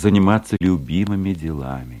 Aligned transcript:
заниматься 0.00 0.56
любимыми 0.60 1.34
делами. 1.34 2.00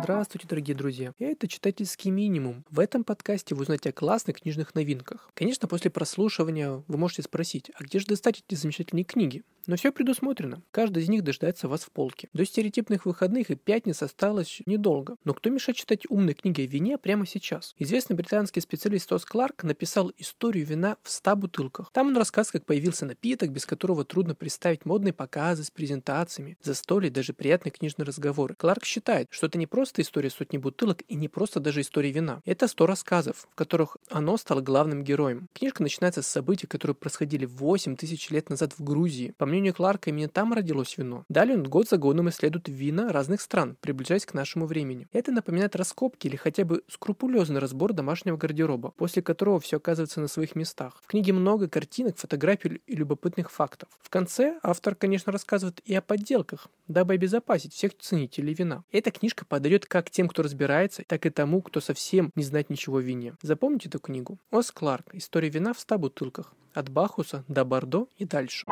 Здравствуйте, 0.00 0.46
дорогие 0.48 0.76
друзья! 0.76 1.12
Это 1.36 1.48
«Читательский 1.48 2.10
минимум». 2.10 2.64
В 2.70 2.80
этом 2.80 3.04
подкасте 3.04 3.54
вы 3.54 3.60
узнаете 3.60 3.90
о 3.90 3.92
классных 3.92 4.40
книжных 4.40 4.74
новинках. 4.74 5.28
Конечно, 5.34 5.68
после 5.68 5.90
прослушивания 5.90 6.82
вы 6.88 6.96
можете 6.96 7.20
спросить, 7.20 7.70
а 7.74 7.84
где 7.84 7.98
же 7.98 8.06
достать 8.06 8.42
эти 8.48 8.58
замечательные 8.58 9.04
книги? 9.04 9.44
Но 9.66 9.76
все 9.76 9.90
предусмотрено. 9.90 10.62
Каждый 10.70 11.02
из 11.02 11.08
них 11.08 11.24
дождается 11.24 11.68
вас 11.68 11.82
в 11.82 11.90
полке. 11.90 12.28
До 12.32 12.44
стереотипных 12.44 13.04
выходных 13.04 13.50
и 13.50 13.56
пятниц 13.56 14.02
осталось 14.02 14.62
недолго. 14.64 15.16
Но 15.24 15.34
кто 15.34 15.50
мешает 15.50 15.76
читать 15.76 16.08
умные 16.08 16.34
книги 16.34 16.62
о 16.62 16.66
вине 16.66 16.98
прямо 16.98 17.26
сейчас? 17.26 17.74
Известный 17.78 18.14
британский 18.14 18.60
специалист 18.60 19.08
Тос 19.08 19.24
Кларк 19.24 19.64
написал 19.64 20.12
историю 20.18 20.64
вина 20.66 20.96
в 21.02 21.10
100 21.10 21.36
бутылках. 21.36 21.90
Там 21.92 22.08
он 22.08 22.16
рассказывает, 22.16 22.52
как 22.52 22.66
появился 22.66 23.06
напиток, 23.06 23.50
без 23.50 23.66
которого 23.66 24.04
трудно 24.04 24.34
представить 24.34 24.84
модные 24.84 25.12
показы 25.12 25.64
с 25.64 25.70
презентациями, 25.70 26.56
застолья 26.62 27.10
даже 27.10 27.32
приятные 27.32 27.72
книжные 27.72 28.06
разговоры. 28.06 28.54
Кларк 28.54 28.84
считает, 28.84 29.26
что 29.30 29.48
это 29.48 29.58
не 29.58 29.66
просто 29.66 30.02
история 30.02 30.30
сотни 30.30 30.58
бутылок 30.58 31.02
и 31.08 31.16
не 31.16 31.25
просто 31.28 31.60
даже 31.60 31.80
история 31.80 32.10
вина. 32.10 32.40
Это 32.44 32.68
100 32.68 32.86
рассказов, 32.86 33.48
в 33.50 33.54
которых 33.54 33.96
оно 34.10 34.36
стало 34.36 34.60
главным 34.60 35.04
героем. 35.04 35.48
Книжка 35.52 35.82
начинается 35.82 36.22
с 36.22 36.26
событий, 36.26 36.66
которые 36.66 36.94
происходили 36.94 37.46
8 37.46 37.96
тысяч 37.96 38.30
лет 38.30 38.50
назад 38.50 38.72
в 38.76 38.84
Грузии. 38.84 39.34
По 39.38 39.46
мнению 39.46 39.74
Кларка, 39.74 40.10
именно 40.10 40.28
там 40.28 40.52
родилось 40.52 40.96
вино. 40.98 41.24
Далее 41.28 41.56
он 41.56 41.64
год 41.64 41.88
за 41.88 41.96
годом 41.96 42.28
исследует 42.28 42.68
вина 42.68 43.12
разных 43.12 43.40
стран, 43.40 43.76
приближаясь 43.80 44.26
к 44.26 44.34
нашему 44.34 44.66
времени. 44.66 45.08
Это 45.12 45.32
напоминает 45.32 45.76
раскопки 45.76 46.26
или 46.26 46.36
хотя 46.36 46.64
бы 46.64 46.82
скрупулезный 46.88 47.60
разбор 47.60 47.92
домашнего 47.92 48.36
гардероба, 48.36 48.92
после 48.96 49.22
которого 49.22 49.60
все 49.60 49.78
оказывается 49.78 50.20
на 50.20 50.28
своих 50.28 50.54
местах. 50.54 51.00
В 51.02 51.06
книге 51.06 51.32
много 51.32 51.68
картинок, 51.68 52.16
фотографий 52.18 52.80
и 52.86 52.96
любопытных 52.96 53.50
фактов. 53.50 53.88
В 54.00 54.10
конце 54.10 54.58
автор, 54.62 54.94
конечно, 54.94 55.32
рассказывает 55.32 55.80
и 55.84 55.94
о 55.94 56.02
подделках, 56.02 56.68
дабы 56.88 57.14
обезопасить 57.14 57.72
всех 57.72 57.96
ценителей 57.98 58.54
вина. 58.54 58.84
Эта 58.92 59.10
книжка 59.10 59.44
подойдет 59.44 59.86
как 59.86 60.10
тем, 60.10 60.28
кто 60.28 60.42
разбирается, 60.42 61.02
так 61.06 61.15
и 61.24 61.30
тому, 61.30 61.62
кто 61.62 61.80
совсем 61.80 62.30
не 62.34 62.42
знает 62.42 62.68
ничего 62.68 62.98
о 62.98 63.02
вине. 63.02 63.34
Запомните 63.40 63.88
эту 63.88 64.00
книгу. 64.00 64.38
Ос 64.50 64.70
Кларк. 64.70 65.14
История 65.14 65.48
вина 65.48 65.72
в 65.72 65.80
100 65.80 65.98
бутылках. 65.98 66.52
От 66.74 66.90
Бахуса 66.90 67.44
до 67.48 67.64
Бордо 67.64 68.08
и 68.18 68.26
дальше. 68.26 68.66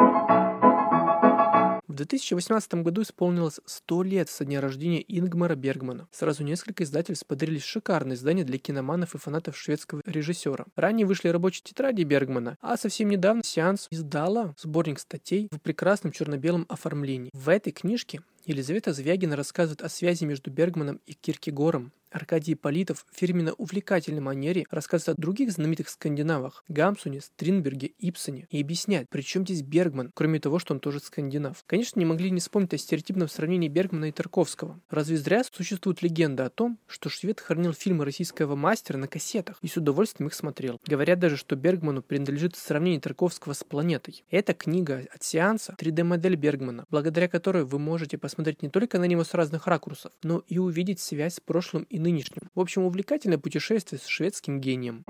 В 1.94 1.96
2018 1.96 2.74
году 2.82 3.02
исполнилось 3.02 3.60
100 3.64 4.02
лет 4.02 4.28
со 4.28 4.44
дня 4.44 4.60
рождения 4.60 5.04
Ингмара 5.06 5.54
Бергмана. 5.54 6.08
Сразу 6.10 6.42
несколько 6.42 6.82
издательств 6.82 7.24
подарили 7.24 7.60
шикарное 7.60 8.16
издание 8.16 8.44
для 8.44 8.58
киноманов 8.58 9.14
и 9.14 9.18
фанатов 9.18 9.56
шведского 9.56 10.02
режиссера. 10.04 10.64
Ранее 10.74 11.06
вышли 11.06 11.28
рабочие 11.28 11.62
тетради 11.62 12.02
Бергмана, 12.02 12.58
а 12.60 12.76
совсем 12.76 13.10
недавно 13.10 13.44
сеанс 13.44 13.86
издала 13.92 14.56
сборник 14.58 14.98
статей 14.98 15.48
в 15.52 15.60
прекрасном 15.60 16.10
черно-белом 16.10 16.66
оформлении. 16.68 17.30
В 17.32 17.48
этой 17.48 17.70
книжке 17.72 18.22
Елизавета 18.44 18.92
Звягина 18.92 19.36
рассказывает 19.36 19.82
о 19.82 19.88
связи 19.88 20.24
между 20.24 20.50
Бергманом 20.50 21.00
и 21.06 21.12
Киркегором, 21.12 21.92
Аркадий 22.14 22.54
Политов 22.54 23.04
в 23.10 23.18
фирменно 23.18 23.54
увлекательной 23.54 24.20
манере 24.20 24.66
рассказывает 24.70 25.18
о 25.18 25.20
других 25.20 25.50
знаменитых 25.50 25.88
скандинавах– 25.88 26.62
Гамсуне, 26.68 27.20
Стринберге, 27.20 27.90
Ипсоне 27.98 28.46
и 28.50 28.60
объясняет, 28.60 29.08
при 29.10 29.22
чем 29.22 29.42
здесь 29.42 29.62
Бергман, 29.62 30.12
кроме 30.14 30.38
того, 30.38 30.60
что 30.60 30.74
он 30.74 30.80
тоже 30.80 31.00
скандинав. 31.00 31.64
Конечно, 31.66 31.98
не 31.98 32.06
могли 32.06 32.30
не 32.30 32.38
вспомнить 32.38 32.72
о 32.72 32.78
стереотипном 32.78 33.28
сравнении 33.28 33.66
Бергмана 33.66 34.04
и 34.04 34.12
Тарковского. 34.12 34.80
Разве 34.90 35.16
зря 35.16 35.42
существует 35.42 36.02
легенда 36.02 36.46
о 36.46 36.50
том, 36.50 36.78
что 36.86 37.08
швед 37.08 37.40
хранил 37.40 37.72
фильмы 37.72 38.04
российского 38.04 38.54
мастера 38.54 38.96
на 38.96 39.08
кассетах 39.08 39.58
и 39.60 39.66
с 39.66 39.76
удовольствием 39.76 40.28
их 40.28 40.34
смотрел. 40.34 40.80
Говорят 40.86 41.18
даже, 41.18 41.36
что 41.36 41.56
Бергману 41.56 42.00
принадлежит 42.00 42.54
сравнение 42.54 43.00
Тарковского 43.00 43.54
с 43.54 43.64
планетой. 43.64 44.24
Эта 44.30 44.54
книга 44.54 45.04
от 45.12 45.24
сеанса 45.24 45.74
3D-модель 45.80 46.36
Бергмана, 46.36 46.84
благодаря 46.90 47.26
которой 47.26 47.64
вы 47.64 47.80
можете 47.80 48.18
посмотреть 48.18 48.62
не 48.62 48.68
только 48.68 49.00
на 49.00 49.04
него 49.06 49.24
с 49.24 49.34
разных 49.34 49.66
ракурсов, 49.66 50.12
но 50.22 50.44
и 50.46 50.58
увидеть 50.58 51.00
связь 51.00 51.34
с 51.34 51.40
прошлым 51.40 51.82
и 51.84 52.03
нынешним. 52.04 52.42
В 52.54 52.60
общем, 52.60 52.84
увлекательное 52.84 53.38
путешествие 53.38 53.98
с 53.98 54.06
шведским 54.06 54.60
гением. 54.60 55.02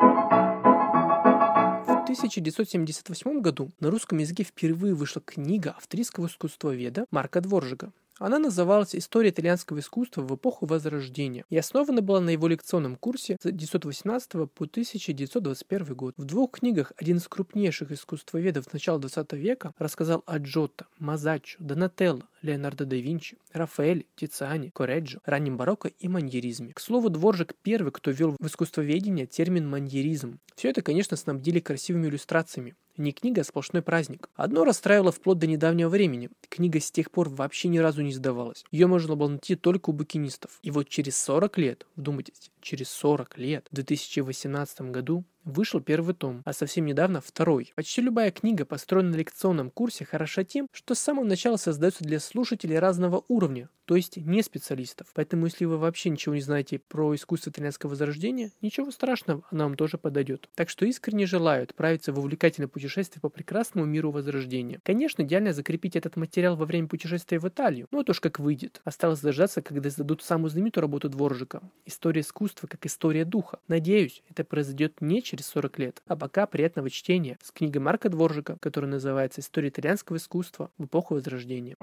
В 1.86 2.00
1978 2.04 3.40
году 3.40 3.70
на 3.80 3.90
русском 3.90 4.18
языке 4.18 4.44
впервые 4.44 4.94
вышла 4.94 5.20
книга 5.20 5.74
австрийского 5.76 6.26
искусствоведа 6.26 7.06
Марка 7.10 7.40
Дворжига 7.40 7.92
она 8.18 8.38
называлась 8.38 8.94
«История 8.94 9.30
итальянского 9.30 9.80
искусства 9.80 10.22
в 10.22 10.34
эпоху 10.34 10.66
Возрождения» 10.66 11.44
и 11.50 11.56
основана 11.56 12.00
была 12.00 12.20
на 12.20 12.30
его 12.30 12.46
лекционном 12.46 12.96
курсе 12.96 13.36
с 13.40 13.46
1918 13.46 14.30
по 14.32 14.64
1921 14.64 15.94
год. 15.94 16.14
В 16.16 16.24
двух 16.24 16.52
книгах 16.52 16.92
один 16.96 17.16
из 17.16 17.26
крупнейших 17.26 17.90
искусствоведов 17.90 18.72
начала 18.72 18.98
XX 18.98 19.36
века 19.36 19.74
рассказал 19.78 20.22
о 20.26 20.38
Джотто, 20.38 20.86
Мазаччо, 20.98 21.56
Донателло, 21.58 22.28
Леонардо 22.44 22.84
да 22.84 22.96
Винчи, 22.96 23.38
Рафаэле, 23.52 24.04
Тициане, 24.16 24.70
Кореджо, 24.70 25.20
раннем 25.24 25.56
барокко 25.56 25.88
и 25.88 26.08
маньеризме. 26.08 26.74
К 26.74 26.80
слову, 26.80 27.08
Дворжик 27.08 27.54
первый, 27.62 27.90
кто 27.90 28.10
ввел 28.10 28.36
в 28.38 28.46
искусствоведение 28.46 29.26
термин 29.26 29.68
маньеризм. 29.68 30.38
Все 30.54 30.68
это, 30.68 30.82
конечно, 30.82 31.16
снабдили 31.16 31.60
красивыми 31.60 32.08
иллюстрациями. 32.08 32.76
Не 32.96 33.12
книга, 33.12 33.40
а 33.40 33.44
сплошной 33.44 33.82
праздник. 33.82 34.28
Одно 34.36 34.64
расстраивало 34.64 35.10
вплоть 35.10 35.38
до 35.38 35.46
недавнего 35.48 35.88
времени. 35.88 36.30
Книга 36.48 36.78
с 36.78 36.92
тех 36.92 37.10
пор 37.10 37.28
вообще 37.28 37.68
ни 37.68 37.78
разу 37.78 38.02
не 38.02 38.12
сдавалась. 38.12 38.64
Ее 38.70 38.86
можно 38.86 39.16
было 39.16 39.28
найти 39.28 39.56
только 39.56 39.90
у 39.90 39.92
букинистов. 39.94 40.60
И 40.62 40.70
вот 40.70 40.88
через 40.88 41.16
40 41.16 41.58
лет, 41.58 41.86
вдумайтесь, 41.96 42.52
через 42.60 42.90
40 42.90 43.38
лет, 43.38 43.66
в 43.70 43.74
2018 43.74 44.92
году, 44.92 45.24
Вышел 45.44 45.80
первый 45.80 46.14
том, 46.14 46.42
а 46.46 46.54
совсем 46.54 46.86
недавно 46.86 47.20
второй. 47.20 47.72
Почти 47.76 48.00
любая 48.00 48.30
книга, 48.30 48.64
построенная 48.64 49.12
на 49.12 49.16
лекционном 49.16 49.70
курсе, 49.70 50.06
хороша 50.06 50.42
тем, 50.42 50.68
что 50.72 50.94
с 50.94 50.98
самого 50.98 51.24
начала 51.24 51.56
создается 51.56 52.02
для 52.02 52.18
слушателей 52.18 52.78
разного 52.78 53.24
уровня, 53.28 53.68
то 53.84 53.94
есть 53.94 54.16
не 54.16 54.42
специалистов. 54.42 55.08
Поэтому, 55.14 55.44
если 55.44 55.66
вы 55.66 55.76
вообще 55.76 56.08
ничего 56.08 56.34
не 56.34 56.40
знаете 56.40 56.78
про 56.78 57.14
искусство 57.14 57.50
итальянского 57.50 57.90
возрождения, 57.90 58.52
ничего 58.62 58.90
страшного, 58.90 59.42
она 59.50 59.64
вам 59.64 59.76
тоже 59.76 59.98
подойдет. 59.98 60.48
Так 60.54 60.70
что 60.70 60.86
искренне 60.86 61.26
желаю 61.26 61.64
отправиться 61.64 62.12
в 62.12 62.18
увлекательное 62.18 62.68
путешествие 62.68 63.20
по 63.20 63.28
прекрасному 63.28 63.86
миру 63.86 64.10
возрождения. 64.10 64.80
Конечно, 64.82 65.22
идеально 65.22 65.52
закрепить 65.52 65.96
этот 65.96 66.16
материал 66.16 66.56
во 66.56 66.64
время 66.64 66.88
путешествия 66.88 67.38
в 67.38 67.46
Италию, 67.46 67.86
но 67.90 68.00
это 68.00 68.12
уж 68.12 68.20
как 68.20 68.38
выйдет. 68.38 68.80
Осталось 68.84 69.20
дождаться, 69.20 69.60
когда 69.60 69.90
сдадут 69.90 70.22
самую 70.22 70.48
знаменитую 70.48 70.82
работу 70.82 71.10
Дворжика. 71.10 71.60
История 71.84 72.22
искусства 72.22 72.66
как 72.66 72.86
история 72.86 73.26
духа. 73.26 73.58
Надеюсь, 73.68 74.22
это 74.30 74.44
произойдет 74.44 75.02
не 75.02 75.22
через 75.22 75.33
40 75.42 75.78
лет. 75.78 76.02
А 76.06 76.16
пока 76.16 76.46
приятного 76.46 76.90
чтения 76.90 77.38
с 77.42 77.50
книгой 77.50 77.80
Марка 77.80 78.08
Дворжика, 78.08 78.56
которая 78.60 78.90
называется 78.90 79.40
«История 79.40 79.68
итальянского 79.68 80.16
искусства 80.16 80.70
в 80.78 80.84
эпоху 80.84 81.14
Возрождения». 81.14 81.76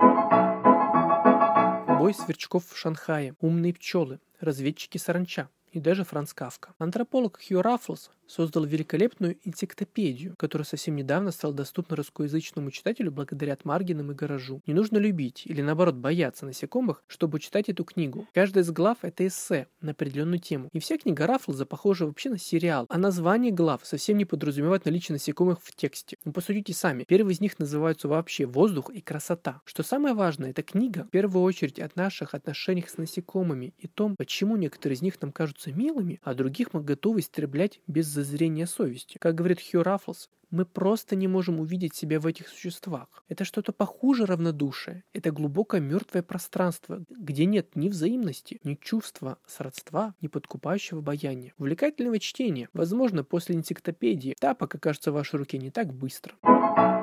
Бой 1.98 2.14
сверчков 2.14 2.66
в 2.68 2.78
Шанхае, 2.78 3.36
умные 3.42 3.74
пчелы, 3.74 4.20
разведчики 4.40 4.98
саранча 4.98 5.50
и 5.72 5.80
даже 5.80 6.04
Франц 6.04 6.34
Кавка. 6.34 6.74
Антрополог 6.80 7.40
Хью 7.40 7.62
Раффлс 7.62 8.10
создал 8.32 8.66
великолепную 8.66 9.38
энциклопедию, 9.44 10.36
которая 10.38 10.66
совсем 10.66 10.96
недавно 10.96 11.32
стала 11.32 11.54
доступна 11.54 11.98
русскоязычному 11.98 12.72
читателю 12.72 13.12
благодаря 13.12 13.52
Маргинам 13.64 14.12
и 14.12 14.16
Гаражу. 14.16 14.62
Не 14.66 14.74
нужно 14.74 14.98
любить 14.98 15.44
или 15.46 15.62
наоборот 15.62 15.96
бояться 15.96 16.46
насекомых, 16.46 17.04
чтобы 17.08 17.40
читать 17.40 17.68
эту 17.68 17.84
книгу. 17.84 18.28
Каждая 18.34 18.64
из 18.64 18.72
глав— 18.72 19.00
это 19.02 19.28
эссе 19.28 19.68
на 19.82 19.92
определенную 19.92 20.40
тему. 20.40 20.70
И 20.72 20.80
вся 20.80 20.98
книга 20.98 21.28
Раффлза 21.28 21.66
похожа 21.66 22.06
вообще 22.06 22.30
на 22.30 22.38
сериал, 22.38 22.86
а 22.90 22.98
название 22.98 23.52
глав 23.52 23.82
совсем 23.84 24.18
не 24.18 24.26
подразумевает 24.26 24.86
наличие 24.86 25.16
насекомых 25.16 25.60
в 25.62 25.76
тексте. 25.76 26.18
Но 26.24 26.32
посудите 26.32 26.74
сами, 26.74 27.04
первые 27.04 27.34
из 27.34 27.42
них 27.42 27.60
называются 27.60 28.08
вообще 28.08 28.46
«Воздух» 28.46 28.90
и 28.90 29.02
«Красота». 29.02 29.62
Что 29.66 29.84
самое 29.84 30.16
важное, 30.16 30.52
эта 30.52 30.64
книга 30.64 31.04
в 31.04 31.10
первую 31.10 31.44
очередь 31.44 31.80
от 31.80 31.96
наших 31.98 32.34
отношениях 32.34 32.90
с 32.90 32.98
насекомыми 32.98 33.74
и 33.78 33.88
том, 33.88 34.16
почему 34.16 34.56
некоторые 34.56 34.96
из 34.96 35.02
них 35.02 35.22
нам 35.22 35.32
кажутся 35.32 35.72
милыми, 35.72 36.20
а 36.24 36.34
других 36.34 36.74
мы 36.74 36.82
готовы 36.82 37.20
истреблять 37.20 37.82
без 37.88 38.08
зазрения 38.24 38.66
совести. 38.66 39.18
Как 39.20 39.36
говорит 39.36 39.60
Хью 39.62 39.84
Раффлс, 39.84 40.30
мы 40.52 40.66
просто 40.66 41.16
не 41.16 41.28
можем 41.28 41.60
увидеть 41.60 41.96
себя 41.96 42.20
в 42.20 42.28
этих 42.28 42.50
существах. 42.50 43.08
Это 43.30 43.46
что-то 43.46 43.72
похуже 43.72 44.26
равнодушия. 44.26 45.04
Это 45.14 45.32
глубокое 45.32 45.80
мертвое 45.80 46.22
пространство, 46.22 47.04
где 47.10 47.46
нет 47.46 47.76
ни 47.76 47.88
взаимности, 47.90 48.60
ни 48.64 48.76
чувства 48.76 49.38
сродства, 49.48 50.14
ни 50.22 50.28
подкупающего 50.28 51.00
обаяния. 51.00 51.54
Увлекательного 51.58 52.20
чтения, 52.20 52.70
возможно, 52.74 53.24
после 53.24 53.56
энциклопедии, 53.56 54.36
та 54.40 54.54
пока 54.54 54.78
кажется 54.78 55.12
в 55.12 55.16
вашей 55.16 55.38
руке 55.38 55.58
не 55.58 55.72
так 55.72 55.94
быстро. 55.94 56.36
Если 56.44 57.01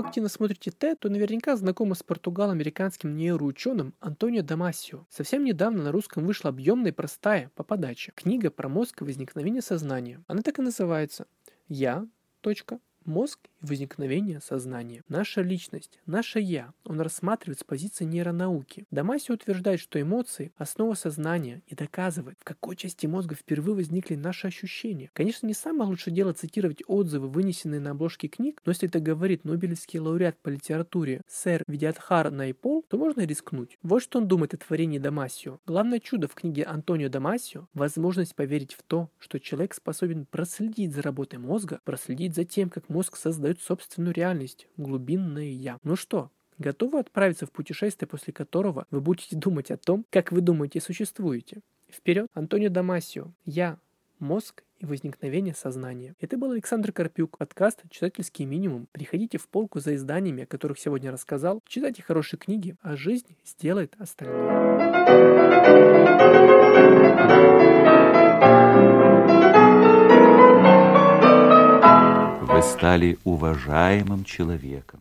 вы 0.00 0.06
активно 0.06 0.28
смотрите 0.30 0.70
Т, 0.70 0.94
то 0.96 1.08
наверняка 1.10 1.56
знакомы 1.56 1.94
с 1.94 2.02
португал-американским 2.02 3.14
нейроученым 3.16 3.94
Антонио 4.00 4.42
Дамасио. 4.42 5.06
Совсем 5.10 5.44
недавно 5.44 5.82
на 5.82 5.92
русском 5.92 6.24
вышла 6.24 6.48
объемная 6.48 6.90
и 6.90 6.94
простая 6.94 7.50
по 7.54 7.62
подаче 7.64 8.12
книга 8.14 8.50
про 8.50 8.68
мозг 8.68 9.02
и 9.02 9.04
возникновение 9.04 9.60
сознания. 9.60 10.24
Она 10.26 10.40
так 10.42 10.58
и 10.58 10.62
называется 10.62 11.26
«Я. 11.68 12.06
Точка. 12.40 12.80
Мозг 13.04 13.40
и 13.62 13.66
возникновение 13.66 14.40
сознания. 14.40 15.02
Наша 15.08 15.42
личность, 15.42 15.98
наше 16.06 16.40
«я» 16.40 16.72
он 16.84 17.00
рассматривает 17.00 17.60
с 17.60 17.64
позиции 17.64 18.04
нейронауки. 18.04 18.86
Дамаси 18.90 19.32
утверждает, 19.32 19.80
что 19.80 20.00
эмоции– 20.00 20.52
основа 20.56 20.94
сознания 20.94 21.62
и 21.66 21.74
доказывает, 21.74 22.36
в 22.40 22.44
какой 22.44 22.76
части 22.76 23.06
мозга 23.06 23.34
впервые 23.34 23.74
возникли 23.74 24.16
наши 24.16 24.46
ощущения. 24.46 25.10
Конечно, 25.12 25.46
не 25.46 25.54
самое 25.54 25.88
лучшее 25.88 26.14
дело 26.14 26.32
цитировать 26.32 26.82
отзывы, 26.86 27.28
вынесенные 27.28 27.80
на 27.80 27.92
обложке 27.92 28.28
книг, 28.28 28.60
но 28.64 28.72
если 28.72 28.88
это 28.88 29.00
говорит 29.00 29.44
Нобелевский 29.44 29.98
лауреат 29.98 30.38
по 30.38 30.48
литературе 30.50 31.22
сэр 31.26 31.64
Видиатхар 31.66 32.30
Найпол, 32.30 32.84
то 32.88 32.98
можно 32.98 33.24
рискнуть. 33.24 33.78
Вот 33.82 34.02
что 34.02 34.18
он 34.18 34.28
думает 34.28 34.54
о 34.54 34.58
творении 34.58 34.98
Дамасио. 34.98 35.58
Главное 35.66 36.00
чудо 36.00 36.28
в 36.28 36.34
книге 36.34 36.64
Антонио 36.64 37.08
Дамасио– 37.08 37.68
возможность 37.74 38.34
поверить 38.34 38.74
в 38.74 38.82
то, 38.82 39.10
что 39.18 39.40
человек 39.40 39.74
способен 39.74 40.26
проследить 40.26 40.92
за 40.92 41.02
работой 41.02 41.38
мозга, 41.38 41.80
проследить 41.84 42.34
за 42.34 42.44
тем, 42.44 42.68
как 42.68 42.89
мозг 42.90 43.16
создает 43.16 43.60
собственную 43.60 44.12
реальность, 44.12 44.66
глубинное 44.76 45.48
«я». 45.48 45.78
Ну 45.82 45.96
что, 45.96 46.30
готовы 46.58 46.98
отправиться 46.98 47.46
в 47.46 47.52
путешествие, 47.52 48.08
после 48.08 48.32
которого 48.32 48.86
вы 48.90 49.00
будете 49.00 49.36
думать 49.36 49.70
о 49.70 49.78
том, 49.78 50.04
как 50.10 50.32
вы 50.32 50.42
думаете 50.42 50.80
и 50.80 50.82
существуете? 50.82 51.60
Вперед! 51.88 52.26
Антонио 52.34 52.68
Дамасио. 52.68 53.32
Я. 53.46 53.78
Мозг 54.18 54.64
и 54.80 54.86
возникновение 54.86 55.54
сознания. 55.54 56.14
Это 56.20 56.36
был 56.36 56.50
Александр 56.50 56.92
Карпюк, 56.92 57.38
подкаст 57.38 57.82
«Читательский 57.90 58.44
минимум». 58.44 58.86
Приходите 58.92 59.38
в 59.38 59.48
полку 59.48 59.80
за 59.80 59.94
изданиями, 59.94 60.42
о 60.42 60.46
которых 60.46 60.78
сегодня 60.78 61.10
рассказал, 61.10 61.62
читайте 61.66 62.02
хорошие 62.02 62.38
книги, 62.38 62.76
а 62.82 62.96
жизнь 62.96 63.34
сделает 63.44 63.94
остальное. 63.98 64.50
Стали 72.80 73.18
уважаемым 73.24 74.24
человеком. 74.24 75.00